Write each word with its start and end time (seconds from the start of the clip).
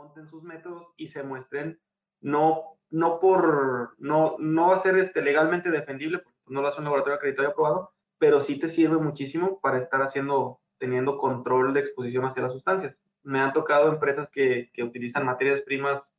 monten 0.00 0.26
sus 0.26 0.42
métodos 0.42 0.86
y 0.96 1.08
se 1.08 1.22
muestren 1.22 1.78
no, 2.22 2.78
no 2.90 3.20
por, 3.20 3.94
no, 3.98 4.36
no 4.38 4.68
va 4.68 4.76
a 4.76 4.82
ser 4.82 4.96
este, 4.96 5.20
legalmente 5.20 5.70
defendible, 5.70 6.18
porque 6.18 6.38
no 6.46 6.62
lo 6.62 6.68
hace 6.68 6.78
un 6.78 6.84
laboratorio 6.84 7.16
acreditado 7.16 7.48
y 7.48 7.50
aprobado, 7.50 7.92
pero 8.18 8.40
sí 8.40 8.58
te 8.58 8.68
sirve 8.68 8.96
muchísimo 8.96 9.60
para 9.60 9.78
estar 9.78 10.00
haciendo, 10.00 10.60
teniendo 10.78 11.18
control 11.18 11.74
de 11.74 11.80
exposición 11.80 12.24
hacia 12.24 12.42
las 12.42 12.52
sustancias. 12.52 12.98
Me 13.22 13.40
han 13.40 13.52
tocado 13.52 13.88
empresas 13.88 14.30
que, 14.30 14.70
que 14.72 14.82
utilizan 14.82 15.26
materias 15.26 15.60
primas, 15.62 16.10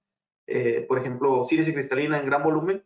eh, 0.45 0.85
por 0.87 0.99
ejemplo, 0.99 1.43
sílice 1.45 1.71
y 1.71 1.73
cristalina 1.73 2.19
en 2.19 2.25
gran 2.27 2.43
volumen, 2.43 2.83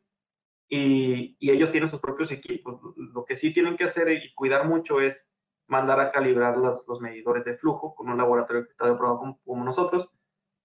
y, 0.70 1.36
y, 1.40 1.52
ellos 1.52 1.72
tienen 1.72 1.90
sus 1.90 2.00
propios 2.00 2.32
equipos. 2.32 2.82
Lo 2.96 3.24
que 3.24 3.38
sí 3.38 3.54
tienen 3.54 3.78
que 3.78 3.84
hacer 3.84 4.10
y 4.10 4.34
cuidar 4.34 4.66
mucho 4.66 5.00
es 5.00 5.24
mandar 5.68 6.00
a 6.00 6.12
calibrar 6.12 6.58
los, 6.58 6.88
los 6.88 7.02
medidores 7.02 7.46
de 7.46 7.56
flujo 7.56 7.94
con 7.94 8.10
un 8.10 8.18
laboratorio 8.18 8.64
acreditado 8.64 8.92
y 8.92 8.96
aprobado 8.96 9.20
como, 9.20 9.40
como 9.46 9.64
nosotros, 9.64 10.10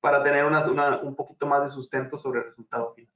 para 0.01 0.23
tener 0.23 0.45
una, 0.45 1.01
un 1.03 1.14
poquito 1.14 1.47
más 1.47 1.62
de 1.62 1.69
sustento 1.69 2.19
sobre 2.19 2.41
el 2.41 2.47
resultado 2.47 2.95
final. 2.95 3.12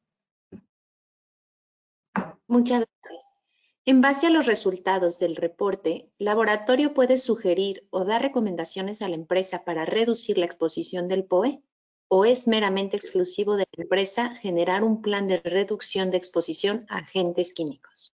Muchas 2.46 2.86
gracias. 3.02 3.34
En 3.86 4.00
base 4.00 4.28
a 4.28 4.30
los 4.30 4.46
resultados 4.46 5.18
del 5.18 5.36
reporte, 5.36 6.10
laboratorio 6.18 6.94
puede 6.94 7.18
sugerir 7.18 7.86
o 7.90 8.04
dar 8.04 8.22
recomendaciones 8.22 9.02
a 9.02 9.08
la 9.08 9.14
empresa 9.14 9.64
para 9.64 9.84
reducir 9.84 10.38
la 10.38 10.46
exposición 10.46 11.06
del 11.08 11.24
POE 11.24 11.62
o 12.08 12.24
es 12.24 12.46
meramente 12.46 12.96
exclusivo 12.96 13.56
de 13.56 13.66
la 13.76 13.82
empresa 13.82 14.34
generar 14.36 14.84
un 14.84 15.02
plan 15.02 15.26
de 15.26 15.38
reducción 15.38 16.10
de 16.10 16.16
exposición 16.16 16.86
a 16.88 16.98
agentes 16.98 17.52
químicos. 17.52 18.14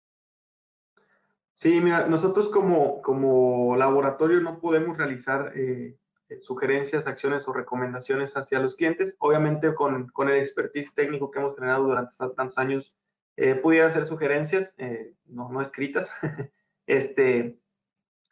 Sí, 1.55 1.81
mira, 1.81 2.07
nosotros 2.09 2.49
como, 2.49 3.01
como 3.01 3.77
laboratorio 3.77 4.41
no 4.41 4.59
podemos 4.59 4.99
realizar 4.99 5.53
eh, 5.57 5.63
eh, 5.63 5.97
sugerencias, 6.41 7.07
acciones 7.07 7.47
o 7.47 7.53
recomendaciones 7.53 8.37
hacia 8.37 8.59
los 8.59 8.77
clientes. 8.77 9.17
Obviamente 9.19 9.75
con, 9.75 10.09
con, 10.09 10.29
el 10.29 10.39
expertise 10.39 10.95
técnico 10.95 11.31
que 11.31 11.39
hemos 11.39 11.55
generado 11.55 11.85
durante 11.85 12.17
tantos 12.17 12.59
años, 12.59 12.95
eh, 13.37 13.55
pudieran 13.57 13.93
ser 13.93 14.07
sugerencias, 14.07 14.75
eh, 14.79 15.13
no, 15.27 15.49
no, 15.49 15.61
escritas, 15.61 16.09
este, 16.87 17.59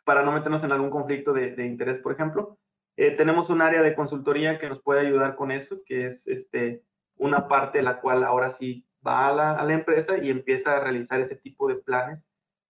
para 0.04 0.22
no 0.22 0.32
meternos 0.32 0.62
en 0.64 0.72
algún 0.72 0.90
conflicto 0.90 1.32
de, 1.32 1.54
de 1.54 1.66
interés, 1.66 1.98
por 1.98 2.12
ejemplo. 2.12 2.58
Eh, 2.96 3.12
tenemos 3.12 3.50
un 3.50 3.62
área 3.62 3.82
de 3.82 3.94
consultoría 3.94 4.58
que 4.58 4.68
nos 4.68 4.82
puede 4.82 5.00
ayudar 5.00 5.34
con 5.34 5.50
eso, 5.50 5.82
que 5.86 6.06
es 6.06 6.26
este, 6.26 6.84
una 7.16 7.48
parte 7.48 7.82
la 7.82 8.00
cual 8.00 8.22
ahora 8.22 8.50
sí 8.50 8.86
va 9.04 9.28
a 9.28 9.32
la, 9.32 9.52
a 9.52 9.64
la 9.64 9.72
empresa 9.72 10.18
y 10.18 10.30
empieza 10.30 10.76
a 10.76 10.80
realizar 10.80 11.20
ese 11.20 11.36
tipo 11.36 11.68
de 11.68 11.76
planes 11.76 12.28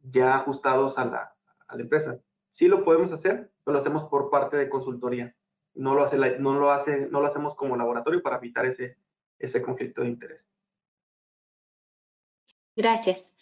ya 0.01 0.37
ajustados 0.37 0.99
a 0.99 1.05
la, 1.05 1.35
a 1.67 1.77
la 1.77 1.83
empresa. 1.83 2.21
Sí 2.51 2.69
lo 2.69 2.85
podemos 2.85 3.13
hacer, 3.13 3.51
lo 3.73 3.79
hacemos 3.79 4.09
por 4.09 4.31
parte 4.31 4.57
de 4.57 4.69
consultoría. 4.69 5.35
No 5.75 5.95
lo, 5.95 6.05
hace 6.05 6.17
no 6.17 6.55
lo, 6.55 6.71
hace, 6.71 7.09
no 7.09 7.21
lo 7.21 7.27
hacemos 7.27 7.57
como 7.57 7.77
laboratorio 7.77 8.23
para 8.23 8.37
evitar 8.37 8.65
ese, 8.67 8.97
ese 9.39 9.61
conflicto 9.61 10.03
de 10.03 10.09
interés. 10.09 10.41
Gracias. 12.77 13.35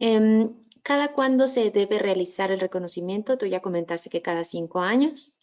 Eh, 0.00 0.50
¿Cada 0.82 1.12
cuándo 1.12 1.48
se 1.48 1.70
debe 1.70 1.98
realizar 1.98 2.50
el 2.50 2.60
reconocimiento? 2.60 3.38
Tú 3.38 3.46
ya 3.46 3.60
comentaste 3.60 4.10
que 4.10 4.22
cada 4.22 4.44
cinco 4.44 4.80
años. 4.80 5.38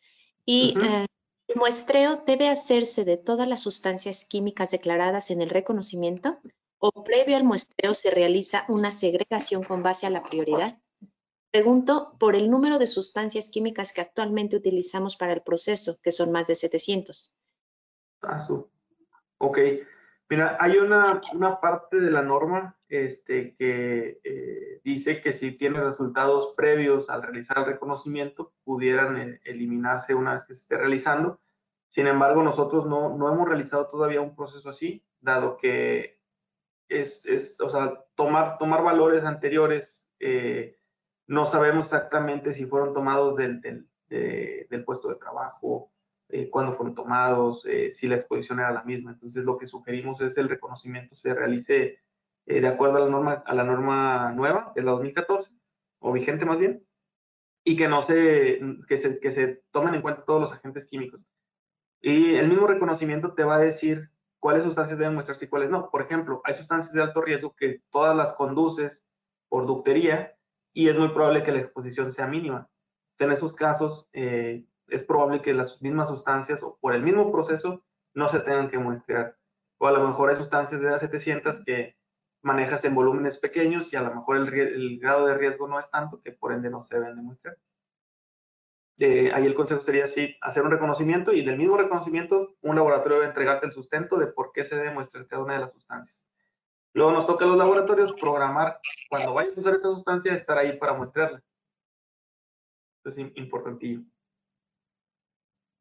Y 0.45 0.73
uh 0.77 0.81
-huh. 0.81 1.03
eh, 1.03 1.05
el 1.47 1.55
muestreo 1.57 2.23
debe 2.25 2.49
hacerse 2.49 3.05
de 3.05 3.17
todas 3.17 3.47
las 3.47 3.61
sustancias 3.61 4.25
químicas 4.25 4.71
declaradas 4.71 5.31
en 5.31 5.41
el 5.41 5.49
reconocimiento 5.49 6.39
o 6.79 7.03
previo 7.03 7.37
al 7.37 7.43
muestreo 7.43 7.93
se 7.93 8.11
realiza 8.11 8.65
una 8.67 8.91
segregación 8.91 9.63
con 9.63 9.83
base 9.83 10.05
a 10.05 10.09
la 10.09 10.23
prioridad. 10.23 10.79
Pregunto 11.55 12.17
por 12.19 12.35
el 12.35 12.49
número 12.49 12.79
de 12.79 12.85
sustancias 12.85 13.49
químicas 13.49 13.93
que 13.93 14.01
actualmente 14.01 14.57
utilizamos 14.57 15.15
para 15.15 15.31
el 15.31 15.41
proceso, 15.41 15.97
que 16.03 16.11
son 16.11 16.29
más 16.33 16.47
de 16.47 16.55
700. 16.55 17.31
Ah, 18.23 18.45
ok. 19.37 19.57
Mira, 20.29 20.57
hay 20.59 20.75
una, 20.75 21.21
una 21.31 21.61
parte 21.61 22.01
de 22.01 22.11
la 22.11 22.21
norma 22.23 22.77
este, 22.89 23.55
que 23.55 24.19
eh, 24.25 24.81
dice 24.83 25.21
que 25.21 25.31
si 25.31 25.53
tiene 25.53 25.79
resultados 25.79 26.53
previos 26.57 27.09
al 27.09 27.23
realizar 27.23 27.59
el 27.59 27.67
reconocimiento, 27.67 28.51
pudieran 28.65 29.15
eh, 29.15 29.39
eliminarse 29.45 30.13
una 30.13 30.33
vez 30.33 30.43
que 30.43 30.55
se 30.55 30.63
esté 30.63 30.75
realizando. 30.75 31.39
Sin 31.87 32.07
embargo, 32.07 32.43
nosotros 32.43 32.85
no, 32.85 33.15
no 33.15 33.31
hemos 33.31 33.47
realizado 33.47 33.87
todavía 33.87 34.19
un 34.19 34.35
proceso 34.35 34.67
así, 34.67 35.05
dado 35.21 35.55
que 35.55 36.19
es, 36.89 37.25
es 37.25 37.61
o 37.61 37.69
sea, 37.69 38.03
tomar, 38.15 38.57
tomar 38.57 38.83
valores 38.83 39.23
anteriores 39.23 40.05
eh, 40.19 40.75
no 41.27 41.45
sabemos 41.45 41.85
exactamente 41.85 42.53
si 42.53 42.65
fueron 42.65 42.93
tomados 42.93 43.35
del, 43.35 43.61
del, 43.61 43.87
de, 44.09 44.67
del 44.69 44.83
puesto 44.83 45.09
de 45.09 45.15
trabajo, 45.15 45.91
eh, 46.29 46.49
cuándo 46.49 46.73
fueron 46.73 46.95
tomados, 46.95 47.65
eh, 47.65 47.93
si 47.93 48.07
la 48.07 48.15
exposición 48.15 48.59
era 48.59 48.71
la 48.71 48.83
misma. 48.83 49.11
Entonces, 49.11 49.43
lo 49.43 49.57
que 49.57 49.67
sugerimos 49.67 50.21
es 50.21 50.37
el 50.37 50.49
reconocimiento 50.49 51.15
se 51.15 51.33
realice 51.33 51.99
eh, 52.45 52.61
de 52.61 52.67
acuerdo 52.67 52.97
a 52.97 52.99
la 53.01 53.09
norma, 53.09 53.43
a 53.45 53.55
la 53.55 53.63
norma 53.63 54.31
nueva, 54.33 54.71
es 54.75 54.85
la 54.85 54.91
2014, 54.91 55.51
o 55.99 56.11
vigente 56.11 56.45
más 56.45 56.59
bien, 56.59 56.83
y 57.63 57.75
que 57.75 57.87
no 57.87 58.03
se 58.03 58.59
que, 58.87 58.97
se, 58.97 59.19
que 59.19 59.31
se 59.31 59.63
tomen 59.71 59.95
en 59.95 60.01
cuenta 60.01 60.25
todos 60.25 60.41
los 60.41 60.53
agentes 60.53 60.85
químicos. 60.85 61.21
Y 62.01 62.35
el 62.35 62.47
mismo 62.47 62.67
reconocimiento 62.67 63.33
te 63.33 63.43
va 63.43 63.55
a 63.55 63.59
decir 63.59 64.11
cuáles 64.39 64.63
sustancias 64.63 64.99
deben 64.99 65.15
mostrarse 65.15 65.45
y 65.45 65.47
cuáles 65.47 65.71
no. 65.71 65.89
Por 65.89 66.03
ejemplo, 66.03 66.41
hay 66.43 66.53
sustancias 66.55 66.93
de 66.93 67.01
alto 67.01 67.21
riesgo 67.21 67.55
que 67.55 67.81
todas 67.91 68.15
las 68.15 68.33
conduces 68.33 69.03
por 69.49 69.65
ductería 69.65 70.34
y 70.75 70.89
es 70.89 70.97
muy 70.97 71.09
probable 71.09 71.43
que 71.43 71.53
la 71.53 71.61
exposición 71.61 72.11
sea 72.11 72.27
mínima. 72.27 72.69
En 73.17 73.31
esos 73.31 73.53
casos, 73.53 74.07
eh, 74.11 74.65
es 74.89 75.03
probable 75.03 75.41
que 75.41 75.53
las 75.53 75.81
mismas 75.81 76.09
sustancias 76.09 76.61
o 76.61 76.77
por 76.81 76.93
el 76.93 77.01
mismo 77.01 77.31
proceso 77.31 77.83
no 78.13 78.27
se 78.27 78.41
tengan 78.41 78.69
que 78.69 78.77
muestrear. 78.77 79.37
O 79.79 79.87
a 79.87 79.93
lo 79.93 80.05
mejor 80.05 80.29
hay 80.29 80.35
sustancias 80.35 80.81
de 80.81 80.89
A700 80.89 81.63
que 81.65 81.95
manejas 82.43 82.83
en 82.83 82.93
volúmenes 82.93 83.37
pequeños 83.37 83.91
y 83.91 83.95
a 83.95 84.01
lo 84.01 84.13
mejor 84.13 84.37
el, 84.37 84.99
grado 84.99 85.25
de 85.25 85.37
riesgo 85.37 85.67
no 85.67 85.79
es 85.79 85.89
tanto 85.89 86.21
que 86.21 86.33
por 86.33 86.51
ende 86.51 86.69
no 86.69 86.81
se 86.83 86.95
deben 86.95 87.15
demostrar. 87.15 87.57
Eh, 88.97 89.31
ahí 89.33 89.45
el 89.45 89.55
consejo 89.55 89.81
sería 89.81 90.05
así, 90.05 90.35
hacer 90.41 90.63
un 90.63 90.71
reconocimiento 90.71 91.31
y 91.31 91.43
del 91.43 91.57
mismo 91.57 91.77
reconocimiento 91.77 92.55
un 92.61 92.75
laboratorio 92.75 93.17
debe 93.17 93.29
entregarte 93.29 93.65
el 93.65 93.71
sustento 93.71 94.17
de 94.17 94.27
por 94.27 94.51
qué 94.51 94.65
se 94.65 94.75
debe 94.75 94.93
mostrar 94.93 95.25
cada 95.27 95.43
una 95.43 95.53
de 95.53 95.59
las 95.61 95.71
sustancias. 95.71 96.24
Luego 96.95 97.11
nos 97.11 97.27
toca 97.27 97.43
a 97.43 97.47
los 97.49 97.57
laboratorios 97.57 98.13
programar, 98.13 98.79
cuando 99.09 99.33
vayas 99.33 99.57
a 99.57 99.59
usar 99.59 99.75
esa 99.75 99.89
sustancia, 99.89 100.33
estar 100.33 100.57
ahí 100.57 100.77
para 100.77 100.93
mostrarla. 100.93 101.43
Eso 103.03 103.13
es 103.13 103.37
importantillo. 103.37 104.01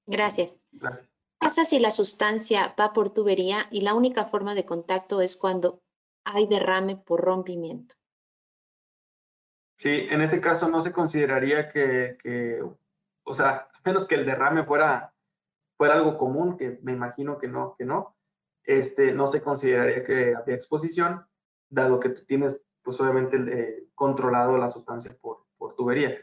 Gracias. 0.06 0.64
Gracias. 0.72 1.08
Pasa 1.38 1.64
si 1.64 1.78
la 1.78 1.92
sustancia 1.92 2.74
va 2.78 2.92
por 2.92 3.10
tubería 3.10 3.68
y 3.70 3.82
la 3.82 3.94
única 3.94 4.24
forma 4.24 4.56
de 4.56 4.64
contacto 4.64 5.20
es 5.20 5.36
cuando 5.36 5.80
hay 6.24 6.48
derrame 6.48 6.96
por 6.96 7.20
rompimiento. 7.20 7.94
Sí, 9.78 10.08
en 10.10 10.20
ese 10.20 10.40
caso 10.40 10.68
no 10.68 10.82
se 10.82 10.92
consideraría 10.92 11.70
que, 11.70 12.18
que 12.20 12.60
o 13.24 13.34
sea, 13.34 13.68
a 13.72 13.80
menos 13.84 14.08
que 14.08 14.16
el 14.16 14.26
derrame 14.26 14.64
fuera, 14.64 15.14
fuera 15.76 15.94
algo 15.94 16.18
común, 16.18 16.56
que 16.56 16.80
me 16.82 16.92
imagino 16.92 17.38
que 17.38 17.46
no, 17.46 17.76
que 17.78 17.84
no, 17.84 18.16
este, 18.64 19.12
no 19.12 19.26
se 19.26 19.42
consideraría 19.42 20.04
que 20.04 20.34
había 20.34 20.54
exposición, 20.54 21.24
dado 21.68 22.00
que 22.00 22.10
tú 22.10 22.24
tienes, 22.26 22.66
pues 22.82 23.00
obviamente, 23.00 23.36
eh, 23.36 23.84
controlado 23.94 24.56
la 24.58 24.68
sustancia 24.68 25.16
por, 25.20 25.44
por 25.56 25.74
tubería. 25.74 26.16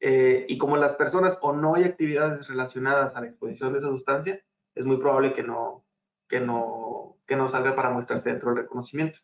Eh, 0.00 0.44
y 0.48 0.58
como 0.58 0.76
las 0.76 0.94
personas 0.94 1.38
o 1.42 1.52
no 1.52 1.74
hay 1.74 1.84
actividades 1.84 2.46
relacionadas 2.48 3.16
a 3.16 3.20
la 3.20 3.28
exposición 3.28 3.72
de 3.72 3.78
esa 3.78 3.88
sustancia, 3.88 4.42
es 4.74 4.84
muy 4.84 4.98
probable 4.98 5.34
que 5.34 5.42
no, 5.42 5.84
que 6.28 6.40
no, 6.40 7.16
que 7.26 7.36
no 7.36 7.48
salga 7.48 7.74
para 7.74 7.90
mostrarse 7.90 8.30
dentro 8.30 8.50
del 8.50 8.64
reconocimiento. 8.64 9.18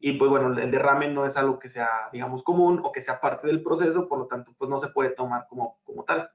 Y 0.00 0.12
pues 0.12 0.30
bueno, 0.30 0.56
el 0.56 0.70
derrame 0.70 1.12
no 1.12 1.26
es 1.26 1.36
algo 1.36 1.58
que 1.58 1.68
sea, 1.68 1.88
digamos, 2.12 2.42
común 2.44 2.80
o 2.84 2.92
que 2.92 3.02
sea 3.02 3.20
parte 3.20 3.46
del 3.48 3.62
proceso, 3.62 4.06
por 4.06 4.18
lo 4.18 4.26
tanto, 4.26 4.54
pues 4.56 4.70
no 4.70 4.78
se 4.78 4.88
puede 4.88 5.10
tomar 5.10 5.46
como, 5.48 5.78
como 5.82 6.04
tal. 6.04 6.30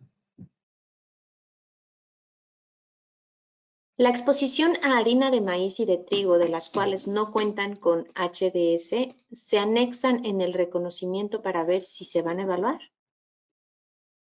La 3.96 4.10
exposición 4.10 4.74
a 4.82 4.98
harina 4.98 5.30
de 5.30 5.40
maíz 5.40 5.80
y 5.80 5.86
de 5.86 5.98
trigo, 5.98 6.40
de 6.40 6.50
las 6.50 6.70
cuales 6.70 7.08
no 7.08 7.32
cuentan 7.32 7.76
con 7.76 8.08
HDS, 8.16 9.14
se 9.32 9.60
anexan 9.60 10.26
en 10.26 10.42
el 10.42 10.56
reconocimiento 10.56 11.44
para 11.44 11.64
ver 11.64 11.84
si 11.84 12.04
se 12.04 12.24
van 12.24 12.40
a 12.40 12.44
evaluar. 12.44 12.80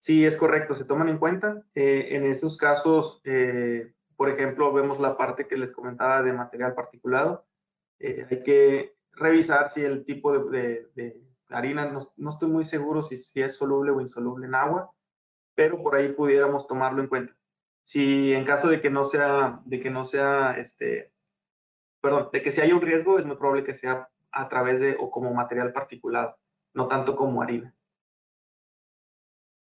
Sí, 0.01 0.27
es 0.27 0.37
correcto, 0.37 0.75
se 0.75 0.85
toman 0.85 1.09
en 1.09 1.17
cuenta. 1.17 1.65
Eh, 1.75 2.09
en 2.11 2.27
esos 2.27 2.59
casos, 2.59 3.23
eh, 3.25 3.95
por 4.15 4.29
ejemplo, 4.29 4.75
vemos 4.75 5.01
la 5.01 5.17
parte 5.17 5.49
que 5.49 5.57
les 5.57 5.73
comentaba 5.73 6.23
de 6.23 6.35
material 6.35 6.75
particulado. 6.75 7.47
Eh, 7.99 8.27
hay 8.31 8.43
que 8.43 8.95
revisar 9.13 9.71
si 9.71 9.81
el 9.81 10.05
tipo 10.05 10.39
de, 10.51 11.23
harina, 11.49 11.87
no, 12.19 12.31
estoy 12.31 12.51
muy 12.51 12.67
seguro 12.67 13.03
si 13.03 13.23
es 13.41 13.55
soluble 13.55 13.91
o 13.91 14.03
insoluble 14.03 14.45
en 14.45 14.55
agua, 14.55 14.93
pero 15.55 15.83
por 15.83 15.95
ahí 15.95 16.13
pudiéramos 16.13 16.67
tomarlo 16.67 17.01
en 17.01 17.09
cuenta 17.09 17.35
si 17.83 18.33
en 18.33 18.45
caso 18.45 18.69
de 18.69 18.81
que 18.81 18.91
no 18.91 19.05
sea, 19.05 19.61
de 19.65 19.81
que 19.81 19.91
no 19.91 20.07
sea, 20.07 20.57
este, 20.59 21.13
perdón, 22.01 22.29
de 22.33 22.43
que 22.43 22.53
si 22.53 22.61
hay 22.61 22.73
un 22.73 22.81
riesgo, 22.81 23.19
es 23.19 23.27
muy 23.27 23.37
probable 23.37 23.65
que 23.65 23.75
sea 23.75 24.09
a 24.31 24.49
través 24.49 24.81
de 24.81 24.97
o 24.99 25.11
como 25.11 25.33
material 25.35 25.73
particulado, 25.73 26.37
no 26.75 26.89
tanto 26.89 27.17
como 27.17 27.43
harina. 27.43 27.75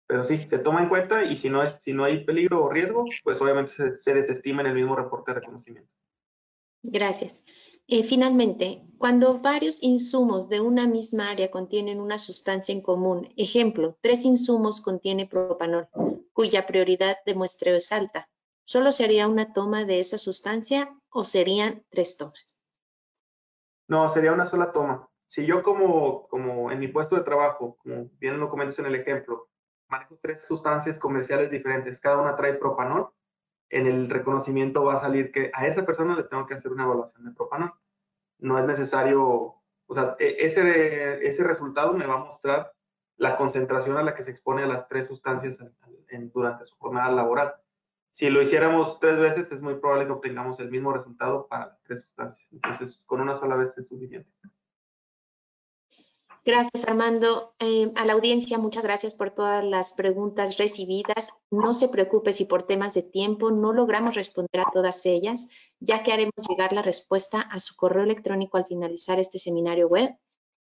Pero 0.08 0.24
sí, 0.24 0.38
se 0.38 0.60
toma 0.60 0.84
en 0.84 0.90
cuenta 0.90 1.24
y 1.24 1.36
si 1.36 1.50
no, 1.50 1.64
es, 1.64 1.74
si 1.82 1.92
no 1.92 2.04
hay 2.04 2.24
peligro 2.24 2.64
o 2.64 2.70
riesgo, 2.70 3.06
pues 3.24 3.42
obviamente 3.42 3.94
se, 3.94 4.14
desestima 4.14 4.62
en 4.62 4.68
el 4.68 4.76
mismo 4.76 4.96
reporte 4.96 5.34
de 5.34 5.40
reconocimiento. 5.40 5.90
Gracias. 6.84 7.44
Eh, 7.88 8.04
finalmente, 8.04 8.84
cuando 8.98 9.40
varios 9.40 9.82
insumos 9.82 10.48
de 10.50 10.62
una 10.62 10.88
misma 10.88 11.32
área 11.32 11.50
contienen 11.50 12.00
una 12.00 12.20
sustancia 12.20 12.74
en 12.74 12.82
común, 12.82 13.30
ejemplo, 13.36 13.98
tres 14.02 14.26
insumos 14.26 14.82
contiene 14.82 15.28
propanol, 15.28 15.88
cuya 16.36 16.68
prioridad 16.68 17.18
de 17.26 17.34
muestreo 17.34 17.76
es 17.78 17.94
alta, 17.94 18.28
¿solo 18.66 18.92
sería 18.92 19.30
una 19.30 19.54
toma 19.54 19.86
de 19.86 20.02
esa 20.02 20.18
sustancia 20.18 20.94
o 21.10 21.24
serían 21.24 21.86
tres 21.90 22.18
tomas? 22.18 22.60
No, 23.88 24.10
sería 24.10 24.34
una 24.34 24.46
sola 24.46 24.74
toma. 24.74 25.08
Si 25.28 25.46
yo 25.46 25.64
como, 25.64 26.28
como 26.28 26.72
en 26.72 26.80
mi 26.80 26.90
puesto 26.90 27.16
de 27.16 27.24
trabajo, 27.24 27.78
como 27.78 28.10
bien 28.20 28.38
lo 28.38 28.50
comentas 28.50 28.78
en 28.80 28.88
el 28.88 28.96
ejemplo, 28.96 29.48
manejo 29.88 30.20
tres 30.22 30.46
sustancias 30.46 31.00
comerciales 31.00 31.50
diferentes, 31.50 32.02
cada 32.02 32.18
una 32.18 32.36
trae 32.36 32.56
propanol, 32.56 33.12
en 33.70 33.88
el 33.88 34.10
reconocimiento 34.10 34.84
va 34.84 34.96
a 34.96 35.00
salir 35.00 35.32
que 35.32 35.52
a 35.54 35.68
esa 35.68 35.86
persona 35.86 36.18
le 36.18 36.24
tengo 36.24 36.46
que 36.46 36.56
hacer 36.56 36.72
una 36.72 36.84
evaluación 36.84 37.24
de 37.24 37.32
propanol. 37.32 37.74
No 38.40 38.60
es 38.60 38.66
necesario, 38.66 39.56
o 39.88 39.96
sea, 39.96 40.18
e, 40.20 40.36
ese, 40.40 41.26
ese 41.26 41.44
resultado 41.46 41.94
me 41.94 42.06
va 42.06 42.16
a 42.16 42.26
mostrar 42.26 42.74
la 43.16 43.38
concentración 43.38 43.96
a 43.96 44.04
la 44.04 44.16
que 44.16 44.26
se 44.26 44.32
expone 44.32 44.64
a 44.64 44.68
las 44.68 44.90
tres 44.90 45.08
sustancias 45.08 45.58
durante 46.34 46.66
su 46.66 46.76
jornada 46.78 47.12
laboral. 47.12 47.54
Si 48.12 48.30
lo 48.30 48.42
hiciéramos 48.42 49.00
tres 49.00 49.20
veces, 49.20 49.52
es 49.52 49.62
muy 49.62 49.76
probable 49.76 50.06
que 50.06 50.14
obtengamos 50.14 50.60
el 50.60 50.72
mismo 50.72 50.94
resultado 50.94 51.48
para 51.48 51.68
las 51.68 51.84
tres 51.84 52.04
sustancias. 52.06 52.48
Entonces, 52.52 53.04
con 53.06 53.20
una 53.20 53.36
sola 53.38 53.56
vez 53.58 53.78
es 53.78 53.88
suficiente. 53.88 54.32
Gracias, 56.46 56.88
Armando. 56.88 57.56
Eh, 57.58 57.92
a 57.96 58.06
la 58.06 58.14
audiencia, 58.14 58.60
muchas 58.60 58.84
gracias 58.84 59.16
por 59.16 59.32
todas 59.32 59.66
las 59.66 59.94
preguntas 59.94 60.58
recibidas. 60.58 61.34
No 61.50 61.74
se 61.74 61.90
preocupe 61.90 62.34
si 62.34 62.46
por 62.46 62.68
temas 62.68 62.94
de 62.94 63.02
tiempo 63.02 63.50
no 63.50 63.74
logramos 63.74 64.14
responder 64.14 64.62
a 64.62 64.72
todas 64.72 65.06
ellas, 65.08 65.50
ya 65.80 66.04
que 66.04 66.14
haremos 66.14 66.36
llegar 66.48 66.72
la 66.72 66.84
respuesta 66.84 67.42
a 67.42 67.58
su 67.58 67.76
correo 67.76 68.04
electrónico 68.04 68.58
al 68.58 68.66
finalizar 68.66 69.20
este 69.20 69.40
seminario 69.40 69.88
web. 69.88 70.16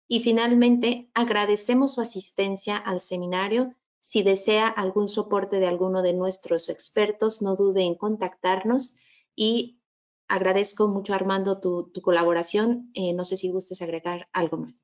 Y 0.08 0.22
finalmente, 0.22 1.10
agradecemos 1.16 1.96
su 1.96 2.02
asistencia 2.02 2.78
al 2.78 3.02
seminario. 3.02 3.74
Si 4.02 4.24
desea 4.24 4.68
algún 4.68 5.08
soporte 5.08 5.60
de 5.60 5.68
alguno 5.68 6.02
de 6.02 6.14
nuestros 6.14 6.70
expertos, 6.70 7.44
no 7.44 7.56
dude 7.56 7.84
en 7.84 7.94
contactarnos 7.94 8.98
y 9.36 9.80
agradezco 10.28 10.88
mucho, 10.88 11.14
Armando, 11.14 11.62
tu, 11.62 11.92
colaboración. 12.02 12.90
Eh, 12.96 13.14
no 13.14 13.24
sé 13.24 13.38
si 13.38 13.52
gustes 13.52 13.80
agregar 13.84 14.28
algo 14.34 14.58
más. 14.58 14.84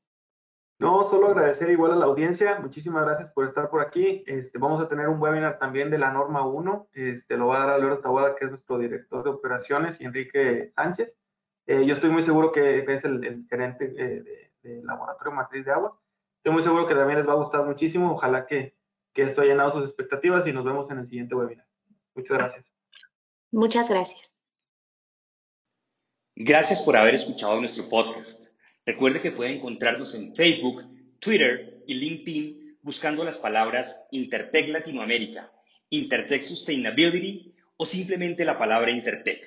No, 0.77 1.03
solo 1.03 1.29
agradecer 1.29 1.71
igual 1.71 1.93
a 1.93 1.95
la 1.95 2.05
audiencia. 2.05 2.59
Muchísimas 2.59 3.05
gracias 3.05 3.31
por 3.33 3.45
estar 3.45 3.71
por 3.71 3.81
aquí. 3.81 4.23
Este, 4.27 4.59
vamos 4.59 4.79
a 4.79 4.87
tener 4.87 5.07
un 5.07 5.19
webinar 5.19 5.57
también 5.57 5.89
de 5.89 5.97
la 5.97 6.11
norma 6.11 6.45
1. 6.45 6.89
Este, 6.93 7.37
lo 7.37 7.47
va 7.47 7.63
a 7.63 7.65
dar 7.65 7.69
Alberto 7.71 8.01
Tawada, 8.01 8.35
que 8.35 8.45
es 8.45 8.51
nuestro 8.51 8.77
director 8.77 9.23
de 9.23 9.31
operaciones, 9.31 9.99
y 9.99 10.05
Enrique 10.05 10.69
Sánchez. 10.75 11.17
Eh, 11.65 11.83
yo 11.87 11.95
estoy 11.95 12.11
muy 12.11 12.21
seguro 12.21 12.51
que 12.51 12.85
es 12.87 13.03
el, 13.03 13.47
gerente 13.49 13.91
eh, 13.97 14.51
del 14.61 14.85
Laboratorio 14.85 15.33
Matriz 15.33 15.65
de 15.65 15.71
Aguas. 15.71 15.99
Estoy 16.37 16.53
muy 16.53 16.61
seguro 16.61 16.85
que 16.85 16.93
también 16.93 17.17
les 17.17 17.27
va 17.27 17.33
a 17.33 17.37
gustar 17.37 17.65
muchísimo. 17.65 18.13
Ojalá 18.13 18.45
que, 18.45 18.76
que 19.17 19.23
esto 19.23 19.41
haya 19.41 19.53
llenado 19.53 19.71
sus 19.71 19.85
expectativas 19.85 20.45
y 20.45 20.53
nos 20.53 20.63
vemos 20.63 20.91
en 20.91 20.99
el 20.99 21.09
siguiente 21.09 21.33
webinar. 21.33 21.65
Muchas 22.13 22.37
gracias. 22.37 22.71
Muchas 23.49 23.89
gracias. 23.89 24.35
Gracias 26.35 26.83
por 26.83 26.95
haber 26.95 27.15
escuchado 27.15 27.59
nuestro 27.59 27.89
podcast. 27.89 28.55
Recuerde 28.85 29.19
que 29.19 29.31
puede 29.31 29.55
encontrarnos 29.55 30.13
en 30.13 30.35
Facebook, 30.35 30.83
Twitter 31.19 31.83
y 31.87 31.95
LinkedIn 31.95 32.77
buscando 32.83 33.23
las 33.23 33.39
palabras 33.39 34.05
Intertech 34.11 34.69
Latinoamérica, 34.69 35.51
Intertech 35.89 36.43
Sustainability 36.43 37.55
o 37.75 37.87
simplemente 37.87 38.45
la 38.45 38.59
palabra 38.59 38.91
Intertech. 38.91 39.41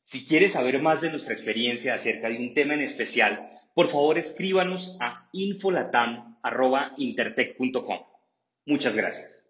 Si 0.00 0.26
quiere 0.26 0.48
saber 0.48 0.80
más 0.80 1.02
de 1.02 1.10
nuestra 1.10 1.34
experiencia 1.34 1.92
acerca 1.92 2.30
de 2.30 2.38
un 2.38 2.54
tema 2.54 2.72
en 2.72 2.80
especial, 2.80 3.50
por 3.74 3.88
favor 3.88 4.16
escríbanos 4.16 4.96
a 4.98 5.28
infolatam.intertech.com. 5.32 8.13
Muchas 8.66 8.94
gracias. 8.94 9.43